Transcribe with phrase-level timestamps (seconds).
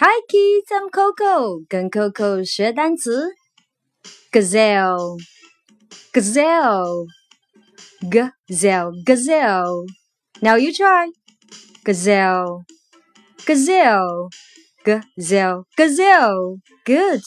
[0.00, 3.34] Hi kids, I'm Coco，跟 Coco 学单词。
[4.30, 5.16] Gazelle,
[6.12, 7.06] gazelle,
[8.08, 9.86] gazelle, gazelle.
[10.40, 11.10] Now you try.
[11.84, 12.64] Gazelle,
[13.44, 14.28] gazelle,
[14.84, 16.58] gazelle, gazelle.
[16.86, 17.20] Good.